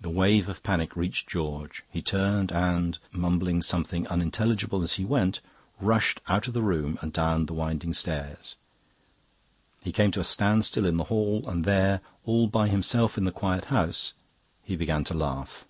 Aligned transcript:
The 0.00 0.08
wave 0.08 0.48
of 0.48 0.62
panic 0.62 0.96
reached 0.96 1.28
George; 1.28 1.84
he 1.90 2.00
turned 2.00 2.50
and, 2.50 2.98
mumbling 3.12 3.60
something 3.60 4.06
unintelligible 4.08 4.82
as 4.82 4.94
he 4.94 5.04
went, 5.04 5.42
rushed 5.82 6.22
out 6.28 6.48
of 6.48 6.54
the 6.54 6.62
room 6.62 6.98
and 7.02 7.12
down 7.12 7.44
the 7.44 7.52
winding 7.52 7.92
stairs. 7.92 8.56
He 9.82 9.92
came 9.92 10.12
to 10.12 10.20
a 10.20 10.24
standstill 10.24 10.86
in 10.86 10.96
the 10.96 11.04
hall, 11.12 11.46
and 11.46 11.66
there, 11.66 12.00
all 12.24 12.46
by 12.46 12.68
himself 12.68 13.18
in 13.18 13.24
the 13.24 13.32
quiet 13.32 13.66
house, 13.66 14.14
he 14.62 14.76
began 14.76 15.04
to 15.04 15.12
laugh. 15.12 15.66